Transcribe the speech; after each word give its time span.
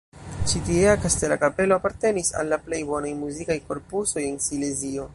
Ĉi 0.51 0.61
tiea 0.69 0.95
kastela 1.03 1.37
kapelo 1.43 1.77
apartenis 1.77 2.33
al 2.41 2.51
la 2.55 2.61
plej 2.65 2.83
bonaj 2.95 3.15
muzikaj 3.23 3.63
korpusoj 3.71 4.29
en 4.33 4.45
Silezio. 4.49 5.09